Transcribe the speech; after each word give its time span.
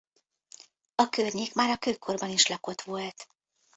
A 0.95 1.09
környék 1.09 1.53
már 1.53 1.69
a 1.69 1.77
kőkorban 1.77 2.29
is 2.29 2.47
lakott 2.47 2.81
volt. 2.81 3.27